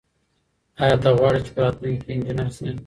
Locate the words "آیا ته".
0.83-1.09